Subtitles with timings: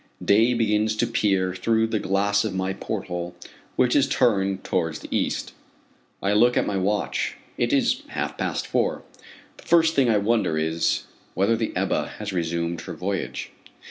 [0.25, 3.35] Day begins to peer through the glass of my port hole,
[3.75, 5.53] which is turned towards the east.
[6.23, 7.35] I look at my watch.
[7.55, 9.03] It is half past four.
[9.57, 11.03] The first thing I wonder is,
[11.35, 13.51] whether the Ebba has resumed her voyage.